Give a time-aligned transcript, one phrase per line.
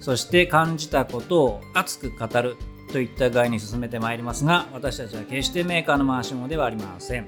[0.00, 2.56] そして感じたことを熱く語る
[2.92, 7.26] といった具合に進めてまいりますが私たちは決してメーカーの回し物ではありません。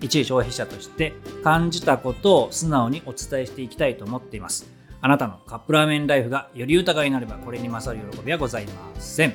[0.00, 1.12] 一消費者として
[1.44, 4.66] 感じたことを素直にお伝えしていきたいと思っています。
[5.02, 9.34] あなたのカップラーメンライフがより豊かになればこれに勝る喜びはございません。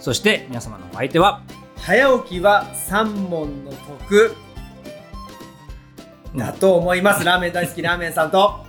[0.00, 1.42] そして皆様のお相手は
[1.76, 4.34] 早起きは三問の得
[6.36, 7.24] だ と思います。
[7.24, 8.64] ラーメン大好きラーメンさんと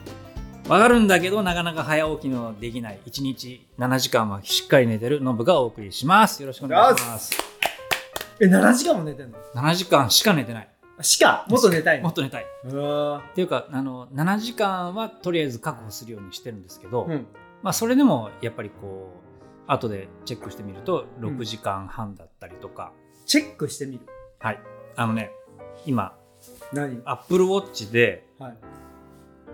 [0.67, 2.99] わかるんだけどなかなか早起きのできない。
[3.05, 6.41] 1日7時間はしっかり寝てるノブがお送りします。
[6.41, 7.34] よろしくお願いします。
[8.40, 10.70] え7時間も寝てんの？7時間しか寝てない。
[11.01, 11.45] しか？
[11.49, 12.04] もっと寝たいの？
[12.04, 12.43] もっと寝たい。
[12.43, 12.45] っ
[13.35, 17.27] ていうかあの7時間はとりあえず確保するようにしてるんですけど、うん。
[17.63, 19.12] まあ、それでもやっぱりこ
[19.67, 22.93] う後でチェックしてみるとうん6時間半だったりとか、
[23.26, 24.01] チェックしてみる？
[24.39, 24.59] はい。
[24.95, 25.32] あのね
[25.85, 26.15] 今
[26.71, 28.57] 何？Apple Watch ではい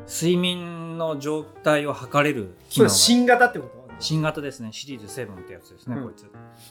[0.07, 3.77] 睡眠の状態を測れる機それ能が新型ってこと？
[3.99, 4.69] 新型ですね。
[4.71, 6.03] シリーズ7ってやつですね、うん。
[6.05, 6.25] こいつ。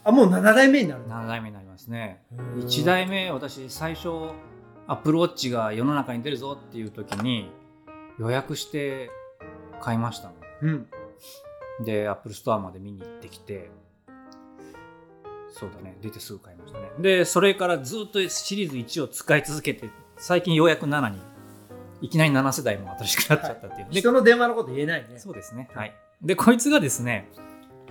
[0.04, 2.22] あもう7代目になるの？7代目になりますね。
[2.32, 4.08] うん1代目私最初
[4.86, 7.50] Apple Watch が世の中に出るぞっていう時に
[8.18, 9.10] 予約して
[9.80, 11.84] 買いましたもんうん。
[11.84, 13.70] で、 Apple Store まで見に行ってきて、
[15.50, 16.90] そうだね、出てすぐ買いましたね。
[16.98, 21.18] で、それからずっとシリーズ1を使い続けて、最近ようやく7に、
[22.00, 23.88] いきなり7世代も新しくなっちゃったっていう。
[23.90, 25.68] で人の電話のこと言えないねそうですね。
[25.74, 25.94] はい。
[26.22, 27.28] で、こいつがですね、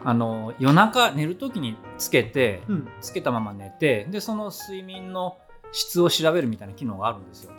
[0.03, 5.37] あの、夜中寝るときにつけて、うんつけたまま寝て、で、その睡眠の
[5.71, 7.51] 質を調べるみたいな機能があるんですよ。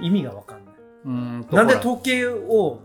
[0.00, 0.74] 意味が分かんない
[1.04, 2.80] うーんとなんで時計を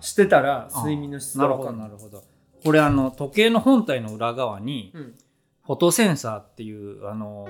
[0.00, 2.24] してたら睡眠の質なるほど、が分かんないなるほど。
[2.64, 5.14] これ、あの、時計の本体の裏側に、うん
[5.70, 7.46] フォトセンサーっていう、あの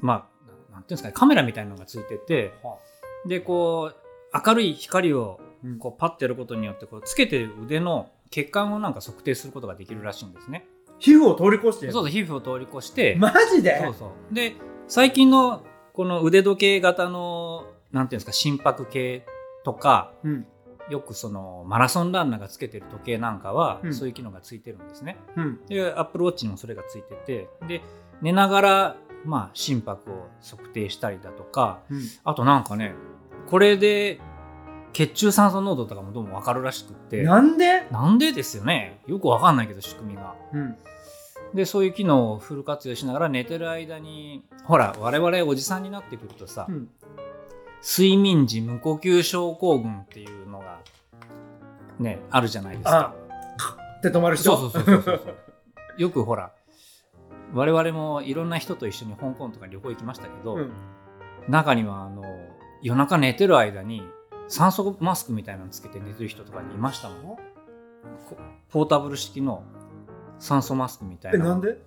[0.00, 0.26] まあ、
[0.72, 2.78] なんていうんですかね、カメラみたいなのがついてて、は
[3.26, 5.78] で、こう、明るい光をうん。
[5.78, 10.66] こうパッてやることによって、こうつけてる腕の血管をなんか測定することができるらしいんですね。
[10.98, 13.78] 皮膚を通り越してそうそう、皮膚を通り越して、マジで？
[13.80, 14.34] そうそう。
[14.34, 14.56] で、
[14.88, 15.62] 最近の
[15.92, 19.24] この腕時計型の、なんていうんですか、心拍計
[19.64, 20.46] とか、うん。
[20.90, 23.94] よくそのマラソンランナーがつけてる時計なんかは、うん。
[23.94, 25.16] そういう機能がついてるんですね。
[25.36, 25.60] うん。
[25.66, 27.82] で、Apple Watch にもそれがついてて、で、
[28.20, 32.94] 寝ながら、まあ、心拍を測定したりだとか、うんあとなんかね、
[33.48, 34.20] これで
[34.92, 37.86] 血中酸素濃度とかもどうもわかるらしくって、なんで？
[37.90, 39.00] なんでですよね。
[39.06, 40.34] よくわかんないけど、仕組みが。
[40.52, 40.76] うん
[41.54, 46.88] で、そういう機能をフル活用しながら寝てる間に、ほら、我々おじさんになってくるとさ、うん
[47.84, 50.78] 睡眠時無呼吸症候群っていうのが、
[51.98, 53.12] ね、あるじゃないですか。
[53.98, 54.56] って止まる人？
[54.56, 55.36] そうそうそうそうそう。
[56.00, 56.52] よくほら、
[57.52, 60.72] 我々もいろんな人と一緒に香港とか旅行行きましたけど、うん
[61.48, 62.22] 中にはあの
[62.82, 64.00] 夜中寝てる間に
[64.46, 67.20] 酸素マスクみたいなのつけて寝てる人とかにいましたもん。
[67.22, 67.40] こ
[68.70, 69.64] ポータブル式の
[70.38, 71.38] 酸素マスクみたいな。
[71.38, 71.78] えなんで？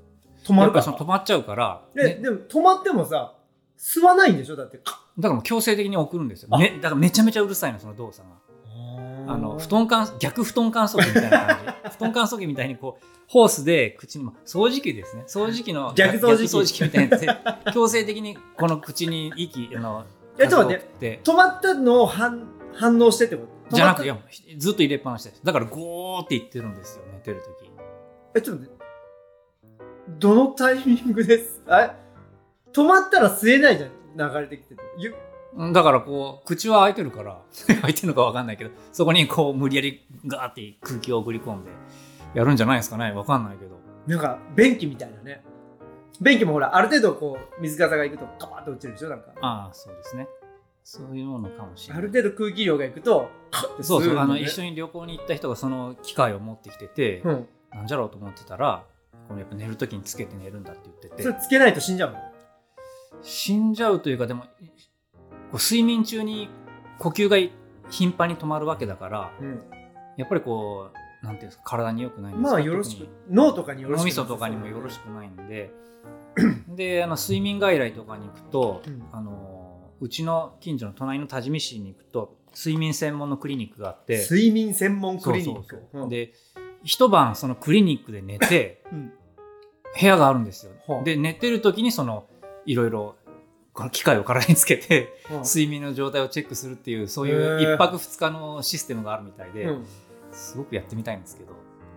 [0.43, 3.35] 止まやるかっぱりその止まっちゃうから、え、ねでも止まってもさ
[3.77, 4.57] 吸わないんでしょ？
[4.57, 4.81] だって
[5.17, 6.49] だから強制的に送るんですよ。
[6.51, 8.35] あめだからめちゃめちゃうるさいの、その動作が。
[9.27, 11.89] あの布団乾逆布団乾燥機みたいな感じ。
[11.97, 15.23] 布団乾燥機みたいにこうホースで口にまあ掃除機ですね。
[15.27, 16.53] 掃除機の逆掃除機。
[16.53, 20.05] 逆掃除機みたいな強制的にこの口に息あの
[20.37, 21.19] えちょっと待って。
[21.23, 23.75] 止まったのを反反応してってこと？
[23.75, 24.13] じゃなくて
[24.57, 25.41] ずっと入れっぱなしです。
[25.43, 27.69] だからゴーって言ってるんですよ寝てる時。
[27.69, 27.73] た
[28.35, 28.85] えちょっと待って。
[30.19, 31.61] どのタイミングです？
[31.67, 31.95] あ
[32.73, 33.91] 止まったら吸えないじゃん
[34.33, 34.81] 流れてきてて。
[34.97, 35.15] ゆうん
[35.71, 37.41] だからこう口は開いてるから
[37.81, 41.71] 開いてるのかわかんないけどそこにこう無理やりガーって空気を送り込んで
[42.33, 43.11] やるんじゃないですかね。
[43.11, 43.75] わかんないけど。
[44.07, 45.43] なんか便器みたいなね。
[46.21, 49.31] 便器もほらある程度こう水かさがいくとカパッと落ちるでしょなんか。
[49.41, 50.27] ああそうですね。
[50.83, 52.03] そういうものかもしれない。
[52.03, 57.47] ある程度空気量がいくとカッてそうそう、あの一緒緒に旅行に行った人がその機械を持ってきてて、うん。
[57.71, 58.83] なんじゃろうと思ってたら、
[59.27, 62.19] このやっぱ寝るときにつけて寝るんだって言ってそれて、つけないと死んじゃうの？
[63.21, 64.43] 死んじゃうというか、でも、
[65.51, 66.49] こう睡眠中に
[66.99, 67.37] 呼吸が
[67.89, 69.61] 頻繁に止まるわけだから、うん。
[70.17, 74.01] やっぱりこう、なんていうんですか、体に良くないんですまあよろしく脳とかによろしく。
[74.01, 75.71] 脳みそとかにもよろしくないんで、
[76.69, 79.03] で、あの睡眠外来とかに行くと、うん。
[79.11, 84.17] あのうちの近所の隣の多治見市に行くと睡眠専門のクリニックがあって。
[84.29, 86.09] 睡眠専門クリニック。
[86.09, 86.33] で
[86.83, 89.13] 一晩そのクリニックで寝てうん。
[89.99, 90.73] 部屋があるんですよ。
[90.87, 92.25] はあで寝てる時にその
[92.65, 93.15] いろいろ
[93.91, 95.41] 機械を体につけてうん。
[95.43, 97.75] 睡眠の状態をチェックするっていうそういへうー。
[97.75, 99.85] 一泊二日のシステムがあるみたいで、うん。
[100.31, 101.53] すごくやってみたいんですけど。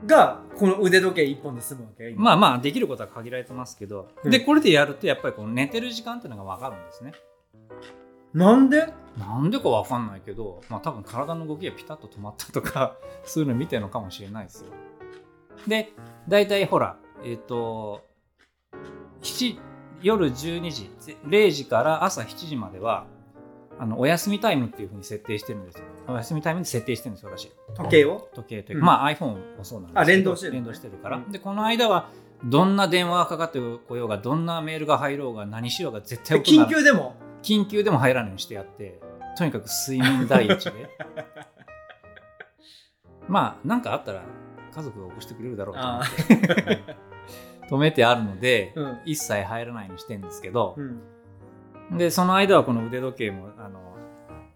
[0.06, 2.22] がこの腕時計一本で済むわけ今。
[2.22, 4.30] まあまあできることは限られてますけど、うん。
[4.30, 7.12] でこれでやるとやっぱりこの寝てる時間っていうのが分かるんですね。
[8.34, 8.92] なんで？
[9.16, 14.72] なんでか分かんないけどまあ多分体の動きがピタッと止まったとか そういうの見てるのかもしれないですよ。
[15.66, 15.92] で
[16.28, 18.04] 大体ほらえっ、と
[19.22, 19.56] 7
[20.02, 20.90] 夜12時
[21.26, 23.06] 0時から朝7時までは
[23.78, 25.84] あのお休みタイムっていうふうに設定してるんですよ。
[26.08, 27.52] お休みタイムに設定してるんですよ私。
[27.76, 28.28] 時計を？
[28.34, 28.86] 時計というか、うん。
[28.86, 31.30] まあ iPhone もそうなんですけどあ連動してる連動してるから、うん。
[31.30, 32.08] でこの間は
[32.44, 37.14] どんな電話がかかってこようがどんなメールが入ろうが何しようが絶対緊急でも？
[37.42, 39.00] 緊急でも入らないようにしてやって
[39.36, 40.72] とにかく睡眠第一で。
[43.28, 44.22] まあ何かあったら
[44.74, 46.84] 家族が起こしてくれるだろうと思っあて
[47.68, 48.98] 止めてあるので、うん。
[49.04, 50.82] 一切入らないようにしてるんですけどう、
[51.94, 51.98] ん。
[51.98, 53.96] でその間はこの腕時計もあの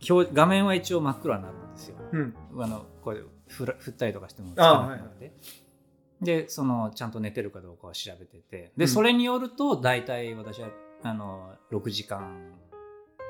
[0.08, 1.96] 表画面は一応真っ暗になるんですよ。
[2.12, 2.34] うん。
[2.58, 5.32] あのこれ振ら振ったりとかしてもつあかなくなって、
[6.20, 8.72] でそのちゃんと寝てるかどうかを調べてて。
[8.76, 8.88] で、うん。
[8.88, 10.68] それによると大体私は
[11.02, 12.52] あの6時間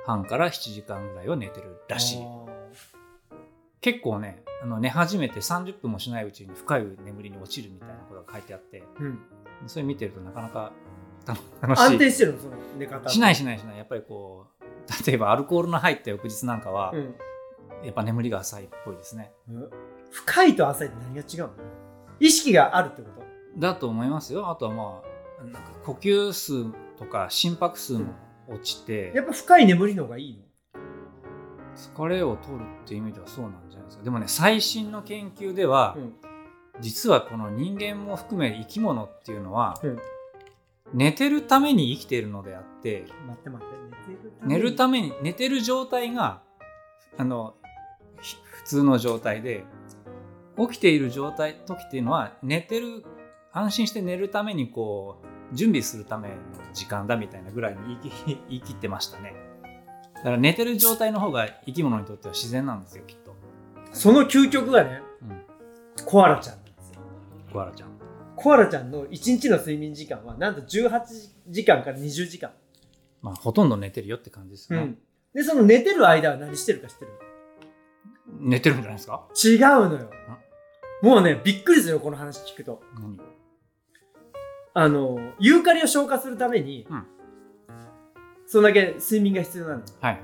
[0.06, 2.22] 半から7時間ぐらいは寝てるらしい。
[2.22, 2.46] あ
[3.80, 8.84] 結構ねあの寝始めて30分もしないうちに深い眠りに落ちるみたいなことが書いてあって。
[8.98, 9.18] ーうん
[9.66, 10.72] それ見てるとなかなか
[11.26, 11.82] 楽楽しい。
[11.82, 13.08] 安定してるのその寝方。
[13.08, 13.78] しないしないしない。
[13.78, 17.14] やっぱりこう例えばアルコールの入った翌日なんかは、うん。
[17.84, 19.32] やっぱ眠りが浅いっぽいですね。
[20.10, 21.50] 深いと浅いって何が違うの？
[22.20, 23.60] 意識があるってこと？
[23.60, 24.48] だと思いますよ。
[24.48, 25.02] あとはま
[25.40, 26.64] あなんか呼吸数
[26.96, 28.14] とか心拍数も
[28.48, 30.44] 落ちてやっぱ深い眠りの方がいいの？
[31.74, 34.04] 疲れを取るっていう意味ではそうなんじゃないですか。
[34.04, 36.14] でもね最新の研究では、うん
[36.80, 39.98] 実はこの人間も含め生き物っていうのは、うん。
[40.94, 43.82] 寝てるために生きているのであって待って待って
[44.44, 46.42] 寝るためめに寝てる状態が
[47.16, 47.54] あの
[48.20, 49.64] ひ普通の状態で
[50.58, 53.04] 起きている状態時っていうのは寝てる
[53.52, 55.22] 安心して寝るためにこ
[55.52, 56.34] う準備するための
[56.72, 57.98] 時間だみたいなぐらいに
[58.48, 59.34] 言い切ってましたね。
[60.16, 63.34] だから寝てる状態の方が生き物にとっては自然なんですよきっと、
[63.92, 66.61] その究極がねうん、コアラちゃん
[67.52, 67.90] コアラちゃん。
[68.36, 71.02] コアラちゃんの1日の睡眠時間はなんと18
[71.48, 72.50] 時間から20時間、
[73.20, 74.94] まあほとんど寝てるよって感じですね、
[75.34, 77.10] でその寝てる間は何してるか知ってる？
[78.40, 79.28] 寝てるんじゃないですか？
[79.44, 79.58] 違う
[79.90, 80.10] のよ。
[81.02, 82.82] もうねびっくりするよこの話聞くと。
[82.94, 83.18] 何？
[84.74, 87.04] あのユーカリを消化するために、うん。
[88.46, 89.82] そんだけ睡眠が必要なの。
[90.00, 90.18] はいは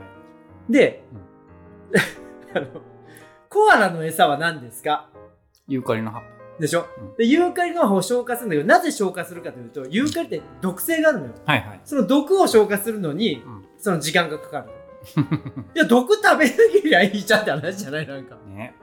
[0.69, 0.73] い。
[0.73, 1.05] で、
[2.55, 2.67] あの
[3.51, 5.11] コアラの餌は何ですか？
[5.67, 6.23] ユーカリの葉っ
[6.59, 7.15] でしょ、うん。
[7.17, 11.33] でユーカリの葉を消化するんだけどなぜ消化するかというとユーカリって毒性があるのよ。
[11.45, 11.81] ぱはいはい。
[11.85, 13.65] その毒を消化するのに、うん。
[13.79, 14.71] その時間がかかる。
[15.75, 16.53] いや毒食べな
[16.83, 18.37] きゃいいじゃんって話じゃないなんか。
[18.49, 18.75] ね。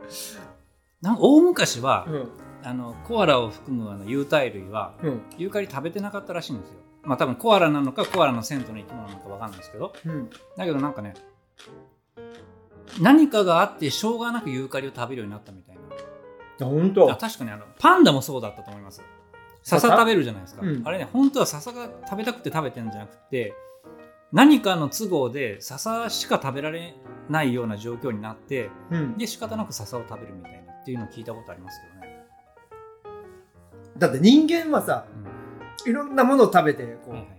[1.01, 2.29] なんか大昔は、うん。
[2.63, 5.21] あのコアラを含むあの有袋類はうん。
[5.37, 6.75] ユーカリ食べてなかったらしいんですよ。
[7.03, 9.93] まあ多分コアラなのかコアラの先祖の生き物なのかわかんないですけど。
[10.05, 10.29] うん。
[10.57, 11.13] だけどなんかね
[13.01, 15.74] 何かがあってしょうがなくユーカリを食べるようになったみたいな
[16.59, 17.11] 本当。
[17.11, 19.01] あ確かにあのパンダもそうだったと思います。
[19.63, 19.97] 笹笹？
[19.97, 20.81] 食べるじゃないですか、うん。
[20.85, 23.53] あれね本当は笹が食べたくて食べてるんじゃなくて
[24.31, 26.95] 何かの都合で笹しか食べられ
[27.29, 32.25] ないような状況になってうん、で仕方なく笹を食べるみたいなっていうのを聞いたことありますけどね、
[33.97, 35.07] だって人間はさ
[35.85, 37.31] いろんなものを食べてこう、はいはい。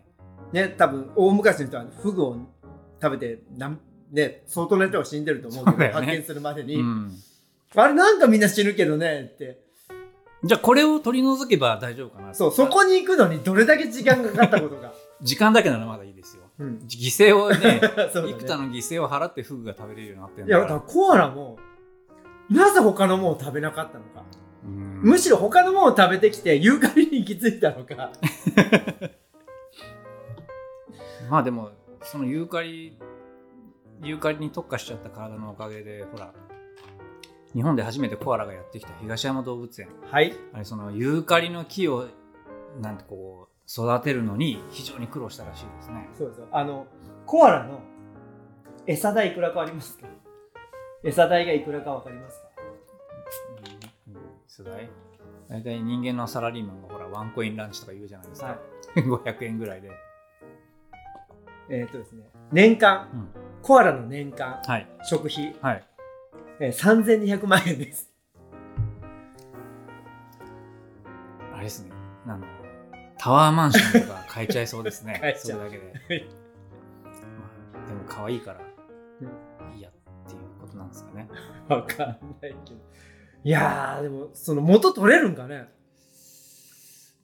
[0.52, 2.36] ね多分大昔の人はフグを
[3.00, 3.78] 食べてなん
[4.10, 5.88] ね相当な人が死んでると思うけどね。
[5.90, 7.16] 発見するまでに、うん
[7.74, 9.60] あれなんかみんな死ぬけどねって。
[10.44, 12.34] じゃあこれを取り除けば大丈夫かな。
[12.34, 14.92] そうそこに行くのにどれだけ時間がかかったことが、
[15.22, 16.44] 時間だけならまだいいですよ。
[16.58, 17.80] うん、犠牲をね
[18.30, 21.58] 幾多の犠牲を払ってフグが食べれるようになってるんいやだかだかららコアラも
[22.48, 24.22] なぜ他のものを食べなかったのか、
[24.64, 25.00] うん。
[25.02, 28.10] むしろ他のものを食べてきてユーカリに行き着いたのか。
[31.28, 32.96] まあでもそのユーカリ
[34.02, 36.32] ユーカリに特化しちゃった体のおかげでほら
[37.56, 39.88] 日本で初めてコアラがやってきた東山動物園。
[40.10, 40.34] はい。
[40.52, 42.06] あれそのユーカリの木を
[42.82, 46.06] なんてこう育てるのに非常に苦労したらしいですね。
[46.12, 46.48] そうですよ。
[46.52, 46.86] あの
[47.24, 47.80] コアラの
[48.86, 50.06] 餌代いくらかありますか？
[51.02, 52.48] 餌代がいくらかわかりますか？
[54.08, 54.90] うん世代？
[55.48, 58.54] 大体人間のサラリーマンがほらワンコインランチとか言うじゃないですか、は
[58.96, 59.00] い。
[59.00, 59.90] 500円ぐらいで、
[61.70, 62.28] えーっとですね。
[62.52, 63.08] 年間。
[63.14, 63.28] うん。
[63.62, 64.60] コアラの年間。
[64.62, 64.86] はい。
[65.04, 65.56] 食費。
[65.62, 65.84] はい
[66.60, 68.10] えー、3200万円です。
[71.52, 71.90] あれですね。
[72.26, 72.46] あの、
[73.18, 75.18] タワーマンションとか買えちゃいそうですね。
[75.20, 75.84] 買えちゃうそれだけで。
[75.84, 76.26] はい
[77.04, 79.92] まあ、でも可愛いから、いいやっ
[80.28, 81.28] ていうことなんですかね。
[81.68, 82.58] わかんないけど。
[83.44, 85.68] いやー、でも、その元取れるんかね？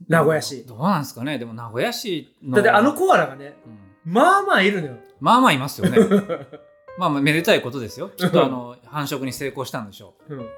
[0.09, 0.65] 名古屋市。
[0.67, 1.39] どうなんですかね。
[1.39, 2.57] でも名古屋市の。
[2.57, 4.97] だってあのコアラがね、うんまあまあいるのよ。
[5.21, 5.97] まあまあいますよね。
[6.99, 8.11] まあまあめでたいことですよ。
[8.17, 10.39] きっとあの、繁殖に成功したんでしょうん。
[10.41, 10.51] う。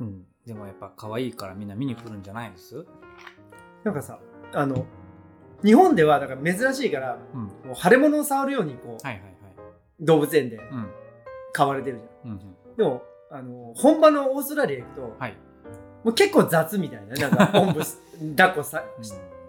[0.00, 0.26] うん。
[0.46, 2.84] でもやっぱ可愛いからみんな見に来るんじゃないです？
[3.84, 4.18] なんかさ、
[4.52, 4.84] あの、
[5.64, 7.40] 日本ではだから珍しいから、うん。
[7.42, 9.32] もう腫れ物を触るようにこう、はいはいはい。
[10.00, 10.90] 動物園でうん。
[11.52, 12.32] 飼われてるじゃん。
[12.32, 12.76] うんうん。
[12.76, 15.34] でも、あの、本場のオーストラリア行くと、はい。
[16.04, 18.00] もう結構雑みたいな、なんか、おんぶす、
[18.36, 19.04] 抱っこさ、うん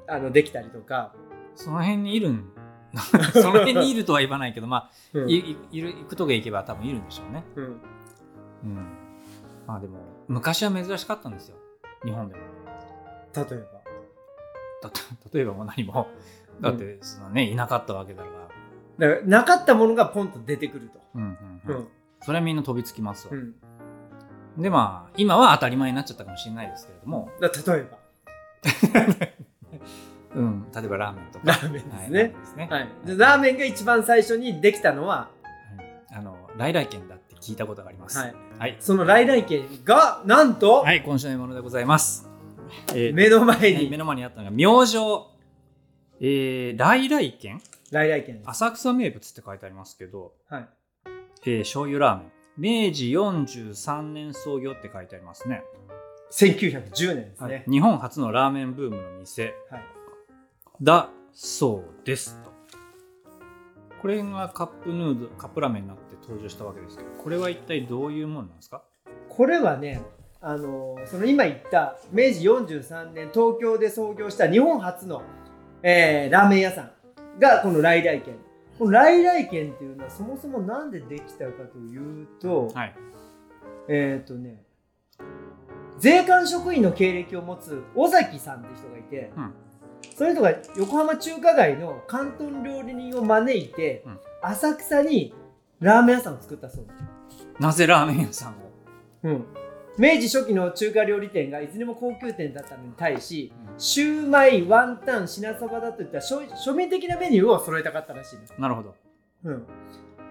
[0.09, 1.13] あの、できたりとか、
[1.55, 2.49] その辺にいるん
[3.33, 7.43] その辺にいるとは言わないけど、まあ、うんいいいる行くとこへ行けば多分いるんでしょうね。
[7.55, 7.65] うん。
[7.65, 7.67] う
[8.67, 8.87] ん。
[9.65, 11.57] まあでも、昔は珍しかったんですよ。
[12.03, 12.41] 日本でも。
[13.35, 13.49] 例えば。
[14.89, 14.91] だ
[15.33, 16.07] 例えばもう何も。
[16.61, 18.29] だって、そのね、いなかったわけだか
[18.99, 19.09] ら。
[19.09, 20.99] だから、なかったものがポンと出てくると。
[21.15, 21.87] うんうんううんん。
[22.21, 23.33] それはみんな飛びつきますわ。
[23.35, 23.55] うん。
[24.57, 27.97] でまあ、今は当たり前になっちゃったかもしれないですけれども、だ例えば、
[30.37, 31.45] うん、例えばラーメンとか。
[31.45, 32.39] ラーメンですはいラーメねン。
[32.39, 32.67] ですね。
[32.69, 32.89] はい。
[33.05, 35.29] でラーメンが一番最初にできたのは、は
[35.83, 38.17] いあの、来来県だって聞いたことがあります。
[38.19, 38.35] はい。
[38.59, 38.77] はい。
[38.79, 42.29] その来来県が、なんと、はい、今週のものでございます。
[42.93, 44.97] えー目の前目に、の前にあったのが、明星、
[46.19, 48.49] えー、来来県来来県です。
[48.49, 50.67] 浅草名物って書いてありますけど、はい。
[51.45, 52.31] えー、醤油ラーメン。
[52.87, 55.61] 明治43年創業って書いてありますね。
[56.31, 57.63] 1910年ですはいね。
[57.69, 59.96] 日本初のラーメンブームの店はい。
[60.81, 62.51] だそうですと。
[64.01, 68.83] これがカップヌードル、カップラーメンになって登場したわけですけど、これは一体どういうものなんですか？
[69.29, 70.01] これはね、
[70.39, 75.23] あのその今言った明治43年東京で創業した日本初の、
[75.81, 76.91] えーラーメン屋さん
[77.39, 78.35] がこの来来軒
[78.77, 82.95] この来来軒っていうのはそもそもなんでできたかというと、はい。
[83.87, 84.63] えっ、とね
[85.97, 89.53] 税関職員の経歴を持つ尾崎さんって人がいて、うん
[90.15, 94.19] その人が横浜中華街の広東料理人を招いて、うん。
[94.41, 95.33] 浅草に
[95.79, 96.85] ラーメン屋さんを作ったそう。
[96.85, 98.55] ですなぜラーメン屋さんを？
[99.23, 99.45] うん、
[99.97, 103.79] 明治初期の中華料理店がいずれも高級店だったのに対し、うん。
[103.79, 108.53] シューマイ、ワンタン、品そばだといった庶庶民的なメニューを揃えたかったらしいです。
[108.57, 108.95] なるほど。
[109.43, 109.65] うん、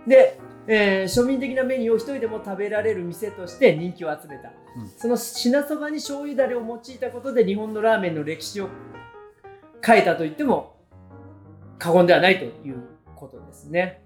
[0.06, 4.52] で、えー庶民的なメニューを一人でも食べられる店として人気を集めた。
[4.76, 4.88] うん。
[4.88, 8.68] その品そばに醤油だれを用いたことで日本のラーメンの歴史を
[9.86, 10.76] 変えたと言っても
[11.78, 12.82] 過言ではないという
[13.14, 14.02] ことですね。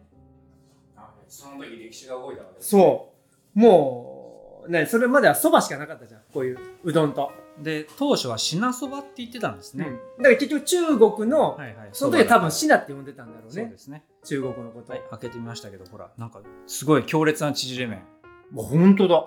[1.28, 3.12] その時歴史が動いたわけそ
[3.56, 3.58] う。
[3.58, 6.20] もう、ね、それまではそばしかなかったじゃん。
[6.34, 7.30] こういううどんと。
[7.62, 9.84] で、当初は品そばって言ってたんですね。
[10.18, 11.88] だから結局中国の、はいはい。
[11.92, 13.78] その時は多分シナって呼んでたんだろうねそうで。
[13.78, 14.04] すね。
[14.24, 14.92] 中国のこと。
[14.92, 18.02] はい、開けてみましたけど、ほら、なんか、すごい強烈な縮れ麺。
[18.50, 19.26] もう本当だ。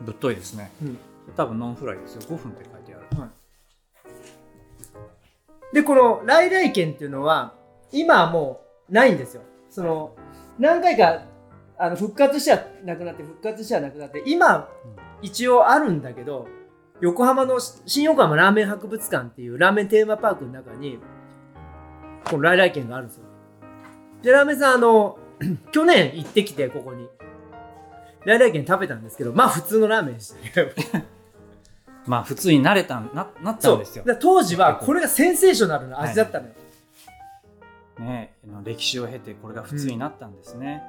[0.00, 0.70] うん、ぶっといですね。
[0.82, 0.98] うん
[1.36, 2.22] 多分ノンフライですよ。
[2.22, 2.77] 5分って書。
[5.72, 7.54] で、この来来軒っていうのは、
[7.92, 9.42] 今はもうないんですよ。
[9.70, 10.14] その、
[10.58, 11.22] 何回か、
[11.78, 14.68] あの、復活しはなくなって、復活しはなくなって、今、
[15.22, 16.48] 一応あるんだけど、
[17.00, 20.98] 横浜の新横浜ラーメン博物館っていうラーメンテーマパークの中に、
[22.24, 23.24] この来来軒があるんですよ。
[24.22, 25.18] で、ラーメンさん、あの、
[25.70, 27.08] 去年行ってきて、ここに。
[28.24, 31.08] 来来軒食べたんですけど、まあ普通のラーメンでしたね。
[32.06, 33.74] まあ、普通に慣れたん、な、なった。
[33.74, 34.04] んですよ。
[34.20, 36.52] 当時はこれがセンセーショナルな味だったのよ。
[37.98, 40.82] ね、あの歴史を経て、これが普通になったんですね。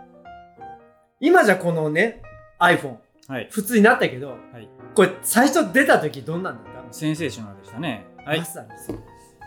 [1.19, 2.21] 今じゃこのね
[2.59, 2.95] iPhone
[3.27, 3.47] はい。
[3.51, 4.69] 普通になったけどはい。
[4.95, 6.93] これ最初出た時どんなんだった？
[6.93, 8.05] センセーショナルでしたね。
[8.25, 8.43] はい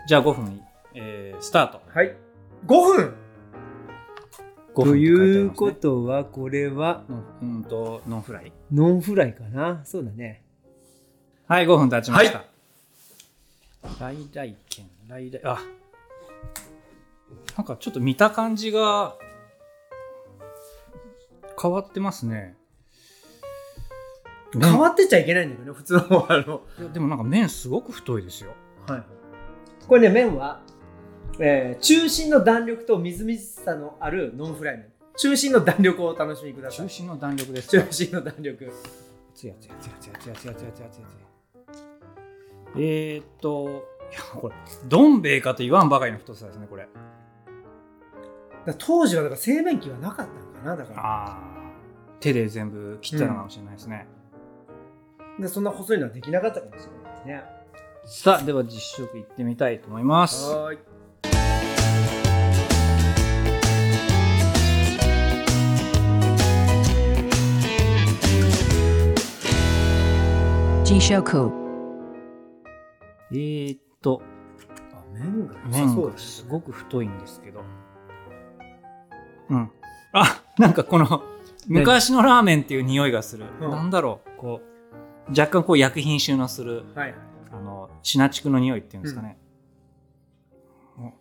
[0.07, 0.61] じゃあ5分、
[0.93, 1.81] えー、スタート。
[1.93, 2.15] はい
[2.67, 3.13] 5分
[4.75, 7.03] 5分というとことはこれは
[7.41, 8.51] うんと、ノンフライ。
[8.71, 10.42] ノンフライかなそうだね
[11.47, 12.45] はい、5分経ちました。
[13.99, 15.59] 来々軒、来々、あ、
[17.57, 19.15] なんかちょっと見た感じが
[21.61, 22.55] 変わってますね。
[24.59, 26.61] 変わってちゃいけないんだけどね普通のあの、
[26.93, 28.53] でもなんか麺すごく太いですよ。
[28.87, 29.03] はい、
[29.87, 30.61] これね麺は、
[31.39, 37.83] えー中心の弾力とみずみずしさのあるノンフライ麺中心の弾力をお楽しみください中心の弾力ですか？
[37.85, 38.71] 中心の弾力
[39.35, 41.05] つやつやつやつやつやつやつやつやつや
[42.75, 44.55] えーっと、いや、これ、
[44.87, 46.87] どん兵衛かと言わんばかりの太さですね、これ。
[48.65, 51.53] だ当時はだから製麺機はなかったのかなだからああ。
[52.23, 54.07] 手で全部切ったのかもしれないですね、
[55.37, 57.43] でそんな細いのはできなかったかもしれないですね
[58.05, 60.79] さあでは実食いってみたいと思いますはーい
[70.85, 71.62] Jishoku.
[73.33, 74.21] えー、っと。
[74.93, 77.63] あ麺が麺がすすごく太いんですけど。
[79.49, 79.71] うん。
[80.13, 81.23] あなんかこの
[81.67, 83.71] 昔のラーメンっていう匂いがする、うん。
[83.71, 84.29] なんだろう。
[84.39, 84.61] こ
[85.27, 87.15] う若干こう薬品収納するはいはい。
[87.51, 89.37] あのシナチクの匂いっていうんですかね、
[90.97, 91.13] うん。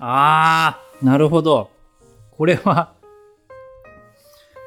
[0.00, 1.70] あーなるほど。
[2.32, 2.94] これは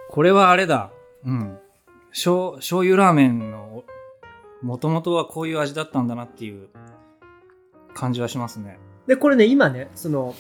[0.10, 0.92] これはあれだ。
[1.26, 1.60] うん
[2.14, 3.84] 醤醤油ラーメンの
[4.62, 6.70] もともとはこういう味だったんだなっていう
[7.94, 8.80] 感じはしますね。
[9.08, 10.36] でこれね今ねその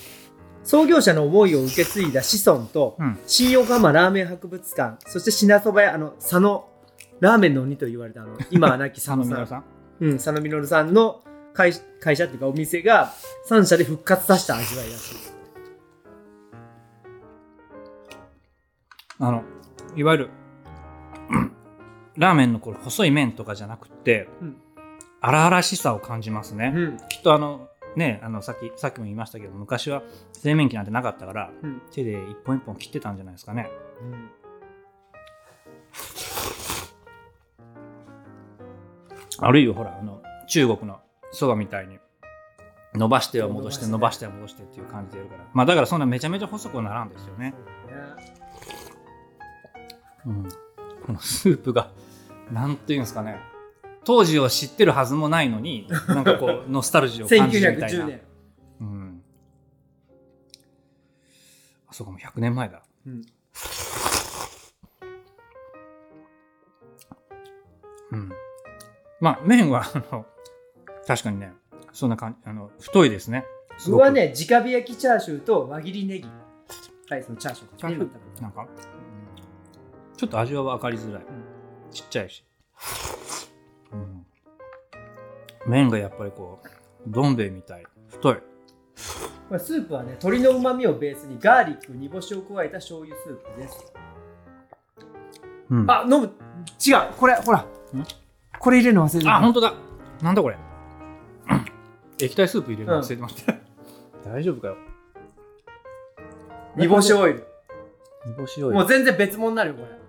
[0.63, 3.19] 創業者の思いを受け継いだ子孫と、うん。
[3.27, 6.65] 新横浜ラーメン博物館そして品そば屋あの佐野
[7.19, 9.63] ラーメンの鬼と言われたあの 今は亡き佐野ささん。
[9.99, 11.21] うん、佐野実さんの
[11.53, 13.11] 会会社っていうかお店が
[13.49, 15.15] 3社で復活させた味わいらしい。
[19.19, 19.43] あの
[19.95, 20.29] いわゆる
[22.17, 24.57] ラーメンのこれ細い麺とかじゃなくって、うん。
[25.21, 26.97] 荒々しさを感じますね、うん。
[27.09, 31.81] きっとあのねあのさっきさっきも言いましたけど昔は製麺機なんてなかったからうん。
[31.91, 33.69] 手で一本一本切ってたんじゃないですかね。
[39.39, 40.99] あるいはほらあの中国の
[41.31, 41.97] そばみたいに
[42.95, 45.45] 伸ばしては戻して伸伸ばしては戻してっていう感じでやるから。
[45.53, 47.53] まあだからそんなめちゃめちゃ細くはならんですよね、
[50.25, 50.49] うん、
[51.05, 51.91] このスープが
[52.51, 53.37] なんていうんですかね。
[54.05, 58.21] 当時を知ってるはずもないのになんかこう ノスタルジーを感じるみたい1910な年。
[58.81, 59.23] うん。
[61.87, 62.83] あそうかもう100年前だ。
[63.05, 63.21] うん。
[68.11, 68.31] うん。
[69.19, 70.25] まあ麺はあの
[71.07, 71.53] 確かにね
[71.93, 73.45] そんな感じあの太いですね。
[73.87, 76.29] 具はね、直火焼きチャーシューと輪切りネギ。
[77.09, 77.75] はい、そのチャーシュー。
[77.75, 78.41] チャーシュー？
[78.41, 78.92] なんか、うん
[80.17, 81.23] ちょっと味は分かりづらい、
[81.91, 82.43] ちっちゃいし、
[83.91, 84.25] うん、
[85.67, 86.67] 麺がやっぱりこう
[87.07, 87.85] どん兵衛みたい。
[88.07, 88.37] 太い。
[89.49, 93.93] まあスープはね、鶏の旨味をベースにガーリック、煮干しを加えた醤油スープです。
[95.69, 95.89] うん。
[95.89, 96.31] ああ、飲む。
[96.85, 97.13] 違う。
[97.17, 97.65] これ、ほら。
[98.59, 99.39] これ入れるの忘れてた。
[99.39, 99.73] 本当だ。
[100.21, 100.57] なんだこれ。
[102.19, 103.55] 液体スープ入れるの忘れてました、
[104.23, 104.77] 大丈夫かよ。
[106.77, 107.47] 煮干しオイル。
[108.25, 108.75] 煮干しオイル。
[108.75, 110.02] もう全然別物になるよ、これ。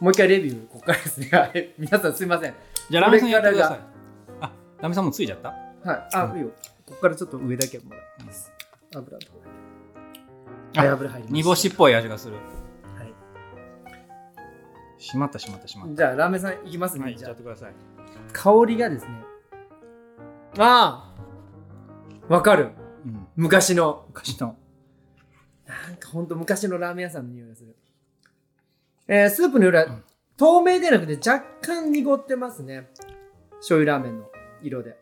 [0.00, 1.28] もう一回レビュー、ここからですね。
[1.32, 2.54] は い皆さんすいません。
[2.90, 3.84] じゃあラメさんやってくださいこ
[4.40, 5.48] あラメさんもついちゃった？
[5.48, 5.54] は
[5.96, 6.08] い。
[6.14, 6.48] あ、いいよ。
[6.86, 8.52] ここからちょっと上だけもらいます。
[8.94, 9.26] 油と。
[10.76, 11.32] はい、油入ります。
[11.32, 12.40] 煮干しっぽい味がするは
[13.04, 13.14] い。
[15.02, 17.00] しまったしまったしまっじゃあ、ラーメンさんいきますね。
[17.00, 17.72] たはいじゃあってください
[18.32, 19.10] 香りがですね。
[20.58, 21.12] あ
[22.28, 22.70] あわかる。
[23.04, 24.04] うん昔の。
[24.08, 24.56] 昔の
[25.66, 27.76] なんかほんと昔のラーメン屋さんの匂いがする。
[29.06, 29.86] えー、スープの色は
[30.36, 32.88] 透明でなくて若干濁ってますね。
[33.58, 34.30] 醤油ラーメンの
[34.62, 34.96] 色で。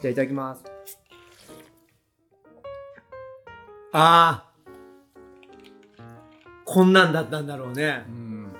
[0.00, 0.64] じゃあいただきます。
[3.92, 4.52] ああ。
[6.64, 8.10] こんなんだったんだろうねう。
[8.10, 8.52] ん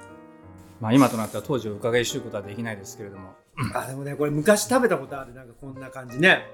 [0.80, 3.30] まあ今となっては当時を伺い知ることはできないですけれども、
[3.74, 5.32] あ、でもね、これ昔食べたことある。
[5.32, 6.46] なんかこんな感じね。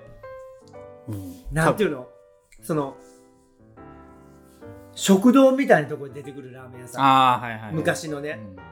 [1.50, 2.06] なんていうの？
[2.62, 2.96] その、
[4.98, 7.04] 食堂みたいなところに出てくるラーメン屋さん。
[7.04, 8.40] ああはいはい、はい、昔のね。
[8.52, 8.68] うん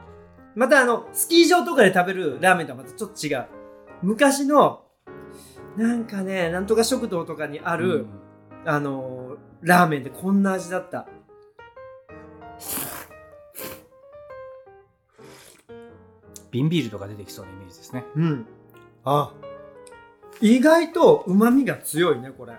[0.57, 3.45] またあの、スキー場とかで食べるラーメンとはまたちょっと違う。
[4.01, 4.85] 昔の、
[5.77, 8.07] なんかね、なんとか食堂とかにある、
[8.65, 11.07] あのーラーメンでこんな味だった。
[16.49, 18.47] 瓶ビールとか出てきそうなイメージですねうん。
[19.03, 19.31] あ、
[20.41, 22.53] 意外と旨味が強いね、これ。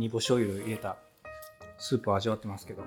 [0.00, 0.96] 煮干しオイル入れた
[1.78, 2.82] スープを味わってますけど、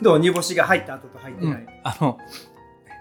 [0.00, 1.66] どう煮干しが入った後と入ってない。
[1.84, 2.18] あの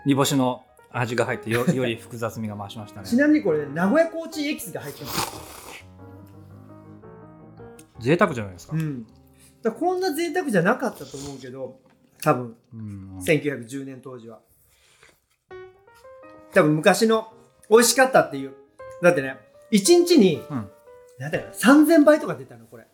[0.06, 5.86] 煮干しの味が入ってよ より複雑味が増しましたねちなみにこれ、名古屋コーチンエキスが入ってます。
[8.00, 9.08] 贅沢じゃないですか、うん。
[9.62, 11.80] だこんな贅沢じゃなかったと思うけど、
[12.22, 12.56] 多分。
[12.74, 14.40] うん1910年当時は
[16.54, 17.34] 多分昔の
[17.70, 18.54] 美味しかったっていう
[19.02, 19.38] だってね
[19.72, 20.70] 1日に、うん
[21.20, 22.88] なんだろう3000倍とか出たのこれ。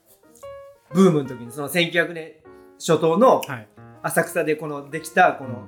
[0.93, 2.33] ブームの時にその1900年
[2.79, 3.67] 初頭のはい。
[4.01, 5.51] 浅草でこのできたこうん。
[5.51, 5.67] の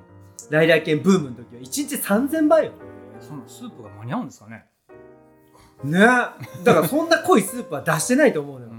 [0.49, 2.71] 来来軒ブームの時は1日3000倍よ。
[3.19, 4.65] そんなスープが間に合うんですかね。
[5.83, 5.99] ね。
[5.99, 6.35] だ
[6.73, 8.71] からそんな濃いスープは出してないと思うのよ、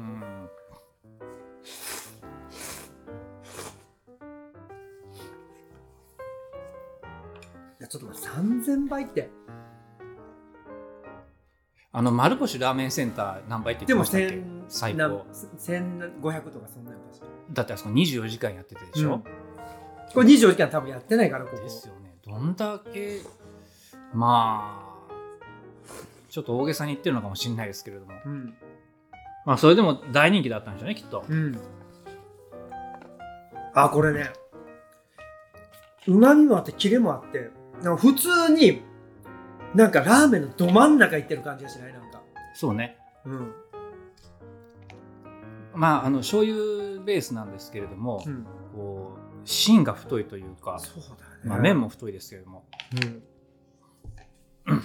[7.89, 9.31] ちょっと待って3000倍って
[11.97, 19.23] あの丸星ラーメンセンター何倍って言ってましたっけ？1000最な高1500とかそんなん確かだってあそこ24時間やっててでしょ、うん。
[20.13, 21.63] これ24時間多分やってないからここ。
[21.63, 22.15] ですよね。
[22.23, 23.23] どんだけ
[24.13, 24.79] ま
[25.09, 25.15] あ
[26.29, 28.13] ちょっと大げさに言ってるのかもしれないですけれども。
[28.27, 28.55] うん。
[29.47, 31.25] まあそれでも大人気だったんでしょうねきっと。
[31.27, 31.59] うん。
[33.73, 34.33] あこれね
[36.07, 37.49] うまみもあってキレもあって
[37.97, 38.83] 普通に
[39.77, 41.93] なんかラーメンのど真ん中行ってる感じがしない？
[41.93, 42.23] なんか。
[42.55, 42.97] そうね。
[43.27, 43.53] うん。
[45.75, 46.57] まああの醤油
[47.05, 48.47] ベースなんですけれども、うん。
[48.75, 51.17] こう芯が太いというか、そうだよね。
[51.45, 52.65] まあ、麺も太いですけれども、
[54.67, 54.83] うん。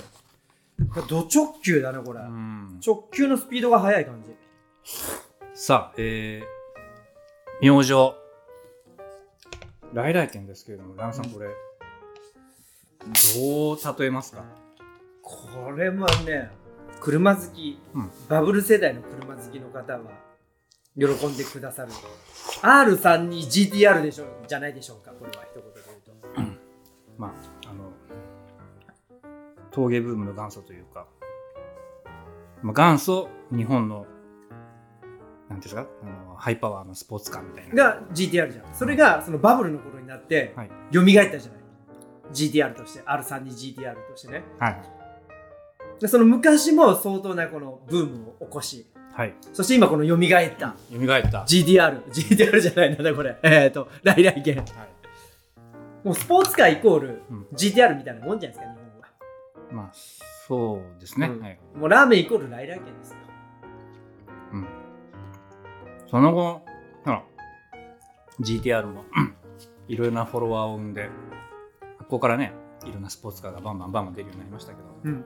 [1.07, 2.81] ド直球だねこれ、うん。
[2.85, 4.35] 直球のスピードが速い感じ。
[5.53, 7.93] さあえー、明星。
[9.93, 11.29] 来来県ですけれどもラムさん。
[11.29, 11.53] これ、ど
[13.73, 14.43] う例えますか？
[15.31, 16.49] これもね
[16.99, 18.11] 車好き、うん。
[18.29, 19.99] バブル世代の車好きの方は
[20.95, 21.91] 喜んでくださる。
[22.61, 26.61] R3 に GTR でしょじゃないでしょうかこれは一言で言うと。
[27.17, 27.91] まああの
[29.71, 31.07] 陶芸ブームの元祖というか、
[32.61, 34.05] まあ、元祖日本の
[35.49, 37.75] なんていうんですかあのハイパワーのスポーツカーみたいな。
[37.75, 38.75] が GTR じゃん。
[38.75, 40.69] それがそのバブルの頃になってはい。
[40.93, 41.61] 蘇ったじゃない。
[42.31, 44.43] GTR として R3 に GTR としてね。
[44.59, 45.00] はい
[46.01, 49.33] でその昔も相当なこのブームを起こしはい。
[49.53, 50.19] そして今この蘇っ
[50.57, 50.75] た。
[50.89, 53.37] 蘇った、GTR GTR じゃないなんだこれ。
[53.43, 54.65] えっ、ー、と来来県はい、
[56.03, 57.47] もうスポーツカーイコールうん。
[57.53, 59.07] GTR みたいなもんじゃないですか日本は。
[59.71, 59.89] まあ
[60.47, 61.41] そうですね、うん。
[61.41, 63.17] はい、もうラーメンイコール来来県ですよ。
[64.53, 64.67] うん、
[66.07, 66.61] その後
[67.03, 67.23] ほら
[68.39, 69.03] GTR も
[69.87, 71.09] いろいろなフォロワーを生んで
[71.99, 72.53] ここからね
[72.85, 74.87] いろんなスポーツカーがバンバンバンバン出るようになりましたけど。
[75.03, 75.25] うん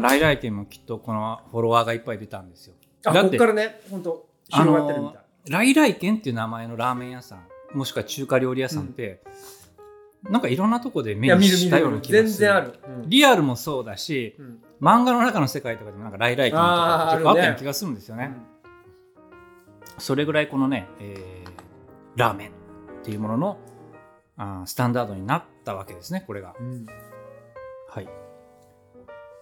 [0.00, 2.74] 来来店もきっとこのフォロワーがいっぱい出たんですよ。
[3.04, 9.22] あこだってっからね本当広がってるみたい、来来軒っていう名前のラーメン屋さんもしくは中華料理屋さんって、
[10.22, 12.22] なんかいろんなとこで目にしたような気がする。
[12.22, 13.10] る全然ある、うん。
[13.10, 14.62] リアルもそうだしうん。
[14.80, 18.32] 漫画の中の世界とかでもなんか来来軒とか結構あったような気がするんですよね。
[19.98, 21.48] それぐらいこのね、えー
[22.18, 22.52] ラーメンっ
[23.04, 23.58] ていうものの
[24.36, 26.54] あースタンダードになったわけですねこれが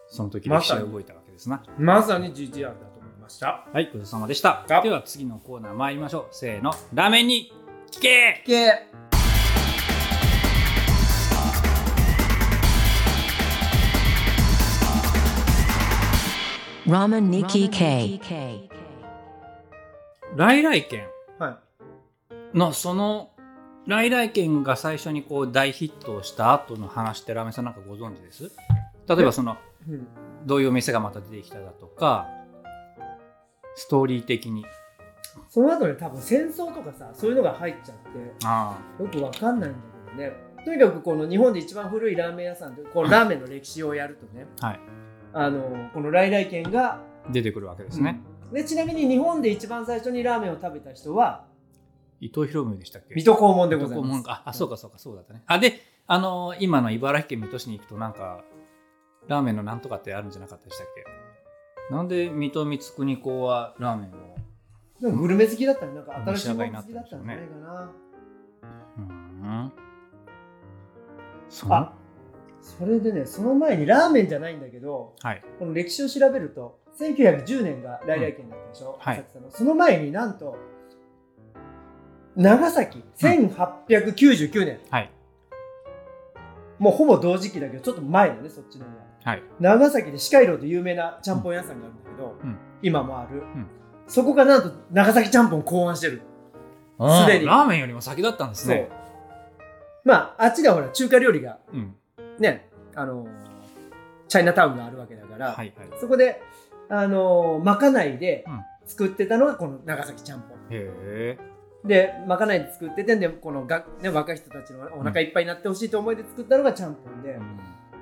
[0.09, 0.81] その時まさに。
[0.81, 1.63] 歴史が動いたわけですな。
[1.79, 3.67] まさに GTR だと思いました。
[3.73, 4.65] はいごちそうさまでした。
[4.69, 6.27] あでは次のコーナー参りましょう。
[6.31, 6.73] せーの。
[6.95, 7.53] ラーメンに
[7.91, 8.43] 聞け。
[8.47, 8.87] け。
[16.87, 18.21] Ramen Nikki K.
[20.37, 21.05] 来来軒
[21.39, 21.59] は
[22.55, 23.31] のその
[23.89, 28.53] 来来軒が最初にこう大ヒットをした後の話ってラーメンさんなんかご存知です？
[29.09, 29.57] 例えばその
[30.45, 32.29] どういうお店がまた出てきただとか
[33.75, 34.65] ストーリー的に。
[35.49, 40.33] その後に多分戦争とかさそういうのが入っちゃってあよくわかんないんだけどね。
[40.65, 44.81] とにかくこの日本で一番古いラーメン屋さんでこのラーメンの歴史をやるとねあはい。
[45.33, 48.21] あのこの来来軒が出てくるわけですね、
[48.53, 51.45] でちなみに日本で一番最初にラーメンを食べた人は
[52.21, 53.15] 伊藤博文でしたっけ？
[53.15, 54.25] 水戸黄門でございます。
[54.29, 55.43] ああそうかそうかそうだったね。
[55.47, 58.43] あであのー今の茨城県水戸市に行くとなんか
[59.29, 61.95] ラーメンのなんとかってあるんじゃなかったでしたっけ？
[61.95, 64.13] なんで水戸光圀公はラーメンを
[65.01, 65.95] でもグルメ好きだったね。
[65.95, 67.93] なんか新しいもの好きだったんじゃないかな。
[68.99, 69.73] うん。
[71.49, 71.93] そあ
[72.61, 75.43] それでねその前にラーメンじゃないんだけどはい。
[75.59, 79.19] この歴史を調べると1910年が来来県だったでしょ、はい。
[79.19, 79.51] 浅草の。
[79.51, 80.57] その前になんと
[82.35, 85.11] 長崎1899年、はい
[86.79, 89.43] もうほぼ同時期だけどちょっと前だねそっちの方がはい。
[89.59, 92.57] 長崎で四街道で有名なちゃんぽん屋さんがあるんだけど、うん。
[92.81, 93.67] 今もある、ん。
[94.07, 96.23] そこがなんと長崎ちゃんぽん考案してる。
[97.01, 97.45] すでに。
[97.47, 98.89] ラーメンよりも先だったんですね。
[100.05, 101.95] まああっちではほら中華料理がうん。
[102.39, 103.29] ねあのー
[104.29, 105.89] チャイナタウンがあるわけだから、はいはい。
[106.01, 106.41] そこで
[106.89, 108.61] あのーまかないでうん。
[108.85, 110.59] 作ってたのがこの長崎ちゃんぽん。
[110.59, 111.39] へえ
[111.87, 117.39] でまかないで作っててでこのが、ね、若い人たちのお腹いっぱいになってほしいと思いで作ったのがちゃんぽんで、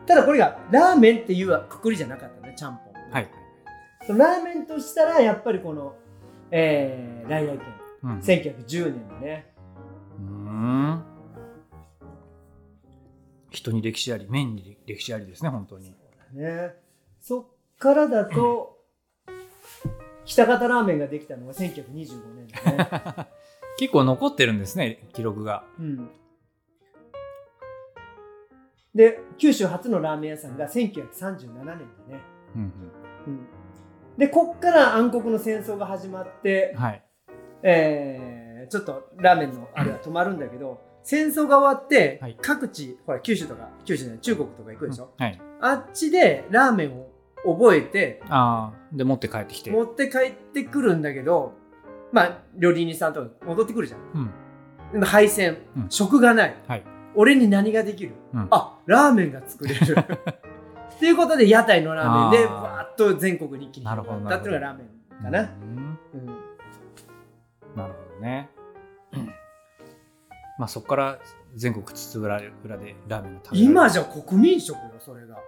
[0.07, 3.20] ただこれがラーメンっていうくくりじゃなかったねちゃんぽん、は。
[3.20, 3.29] い
[4.07, 5.97] そのラーメンとしたらやっぱりこの
[6.51, 7.66] えー、来来県
[8.05, 8.18] うん。
[8.20, 9.47] 1910年のね。
[10.18, 11.03] うん。
[13.51, 15.94] 人に歴史あり麺に歴史ありですね本当に。
[16.33, 16.75] ね。
[17.20, 17.44] そっ
[17.79, 18.79] からだと
[20.25, 23.29] 北方ラーメンができたのが1925年だね、
[23.78, 25.64] 結構残ってるんですね記録が。
[25.78, 26.10] うん、
[28.94, 31.87] で九州初のラーメン屋さんが1937年だね、
[32.54, 32.72] うん
[33.26, 33.48] うん、
[34.16, 37.02] でこっから暗黒の戦争が始まってうん、はい。
[37.62, 38.34] えー
[38.68, 42.37] ちょっとラーメンのあれは止まるんだけど戦争が終わって、はい。
[42.40, 45.38] 各地ほら九州とか九州じゃない中国とか行くでしょ、はい。
[45.60, 47.10] あっちでラーメンを
[47.44, 49.70] 覚えてああで持って帰ってきて。
[49.70, 51.52] 持って帰ってくるんだけど
[52.14, 54.00] まあ料理人さんとか戻ってくるじゃん。
[54.14, 54.31] うん。
[54.92, 55.87] でも配線、うん。
[55.90, 56.85] 食がない、はい。
[57.16, 58.48] 俺に何ができる、うん。
[58.50, 59.96] あラーメンが作れる。
[60.94, 62.85] っていうことで屋台のラーメンでわー。
[62.85, 64.87] っと全国に一気に広がったっていうのがラーメン
[65.24, 65.42] かな、
[67.74, 68.48] なるほどね、
[70.59, 71.18] まあそこから
[71.57, 75.38] 全国津々浦々でラーメンが食べら今じゃ国民食よそれが、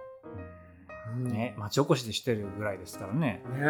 [1.15, 1.29] うん。
[1.29, 3.41] ね町おこしでしてるぐらいですからね。
[3.53, 3.61] ね。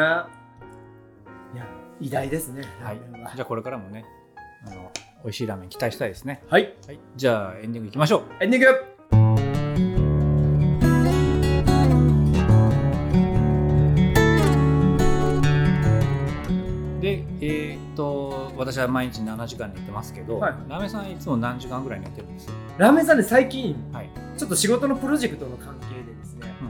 [1.54, 1.68] いや
[2.00, 2.64] 偉大ですね。
[2.82, 2.94] ラは。
[2.94, 3.00] い
[3.36, 4.06] じゃあこれからもね
[4.66, 4.92] あの
[5.24, 6.44] 美味しいラーメン期待したいですね。
[6.48, 6.76] はい。
[6.86, 7.00] はい。
[7.16, 8.44] じゃあエンディングいきましょう。
[8.44, 8.68] エンディング。
[17.02, 20.54] でえーっと私は毎日7時間寝てますけど、はい。
[20.68, 22.50] ラーメンさんいつも何時間ぐらい寝てるんです？
[22.78, 26.70] ラーメンさんで最近はい、ちょっと仕事のプロジェクトの関係でですね、うん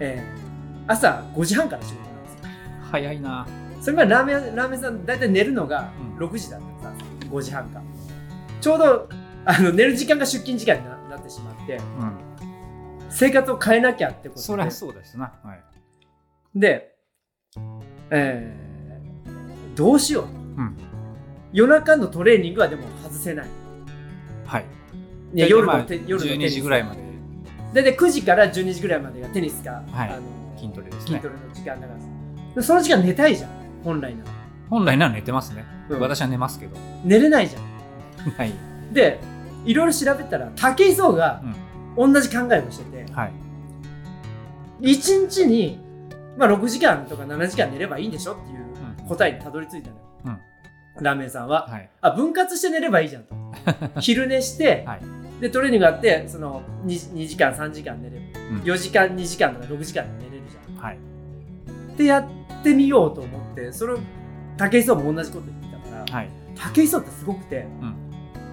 [0.00, 0.46] えー
[0.88, 2.38] 朝5時半から仕事なんですよ。
[2.92, 3.46] 早いな
[3.86, 6.26] それまでラーメンラーメンさん大体寝るのがうん。
[6.26, 7.80] 6時だったんです5時半か。
[8.60, 9.08] ちょうど
[9.44, 12.12] あの寝る時間が出勤時間にななってしまってうん。
[13.08, 14.42] 生活を変えなきゃってことで。
[14.44, 15.32] そりゃそうですな。
[15.44, 15.62] はい。
[16.56, 16.96] で、
[18.10, 20.30] えーどうしようと、
[20.62, 20.76] ん。
[21.52, 23.46] 夜中のトレーニングはでも外せない。
[24.46, 24.64] はい。
[25.32, 26.54] いや夜まあのて夜のテ12ニス。
[26.54, 27.00] 時ぐらいまで。
[27.72, 30.08] 大体9時から12時ぐらいまでがテニスか、はい。
[30.08, 30.22] あの
[30.58, 31.06] 筋トレですね。
[31.06, 34.30] 筋トレの時間だからでその時間寝たいじゃん本来なら
[34.68, 36.00] 本来なら寝てますね、うん。
[36.00, 36.76] 私は寝ますけど。
[37.04, 37.62] 寝れないじゃん。
[38.32, 38.52] はい、
[38.92, 39.20] で
[39.64, 41.40] いろいろ調べたら武井壮が
[41.96, 43.32] 同じ考えをしてて、はい。
[44.80, 45.78] 1日に、
[46.36, 50.40] まあ、6時間とか7時間寝ればいいんでしょっていう答えにたどり着いたのよ、
[51.00, 51.88] ラーメンさんは、はい。
[52.00, 53.34] あ分割して寝ればいいじゃんと。
[54.00, 55.00] 昼寝して、はい。
[55.40, 58.58] でトレーニングがあってその 2, 2時間3時間寝れば、うん。
[58.62, 60.82] 4時間2時間とか6時間寝れるじゃん。
[60.82, 60.96] はい。
[60.96, 62.26] ってやっ
[62.66, 63.98] てみようと思ってそれを
[64.56, 66.30] 武井壮も同じこと言ってたから、はい。
[66.54, 67.66] 武井壮ってすごくて、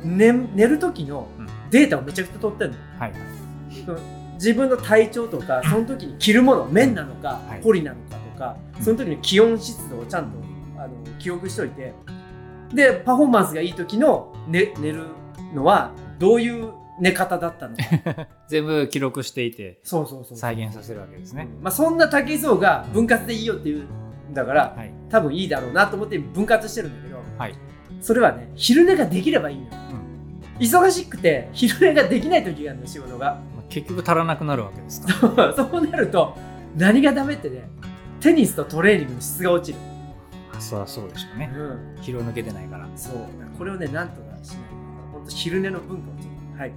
[0.03, 1.47] 寝寝る時のうん。
[1.71, 2.77] データをめちゃくちゃ取ってるの。
[2.99, 3.13] はい。
[4.35, 7.61] 自分の体調とかその時に着るもの綿なのか、はい。
[7.63, 8.83] ポリなのかとかうん。
[8.83, 10.37] その時の気温湿度をちゃんと
[10.77, 11.93] あの記憶しといて
[12.73, 15.05] でパフォーマンスがいい時の、ね、寝る
[15.53, 18.27] のはどういう寝方だったのか。
[18.47, 24.93] 全部記録していてそうそうそう再現させるわけですね、まあ、そんな武井壮が分割でいいよって言うんだからはい。
[25.09, 27.55] 多分いいだろうなと思って分割してるんだけどはい。
[28.01, 29.69] それはね昼寝ができればいいのよ、
[30.59, 33.41] 忙しくて昼寝ができない時があるの仕事が。
[33.55, 35.53] まあ結局足らなくなるわけですから。
[35.55, 36.37] そうなると
[36.75, 37.67] 何がダメってね
[38.19, 39.79] テニスとトレーニングの質が落ちる、
[40.55, 41.51] あそりゃそうでしょうね。
[41.53, 42.87] うん、疲労抜けてないから。
[42.95, 43.15] そう。
[43.57, 44.75] これをねなんとかしないと。
[45.11, 46.71] 本当昼寝の文化をちょっと、はい、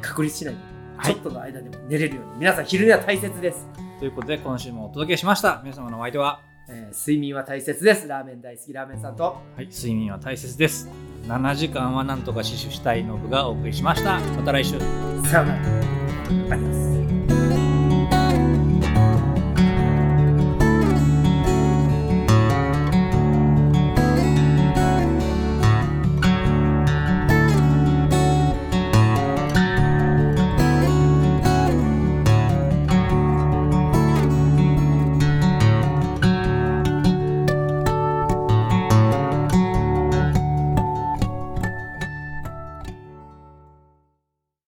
[0.00, 0.60] 確立しないと、
[0.96, 1.14] はい。
[1.14, 2.38] ちょっとの間でも寝れるように。
[2.38, 3.66] 皆さん昼寝は大切です、
[3.98, 5.60] ということで今週もお届けしました。
[5.62, 8.06] 皆様のお相手は、えー睡眠は大切です。
[8.06, 9.24] ラーメン大好きラーメンさんと。
[9.24, 10.88] はい、睡眠は大切です。
[11.26, 14.20] 7時間はなんとか死守したいノブがお送りしました。
[14.20, 14.78] また来週。
[15.24, 15.58] さような
[16.50, 16.97] ら